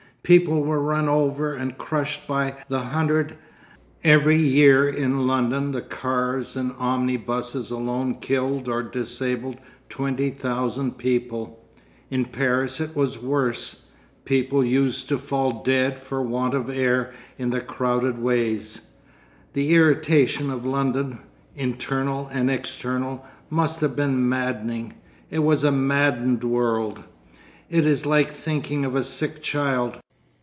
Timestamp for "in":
4.87-5.25, 12.11-12.23, 17.39-17.49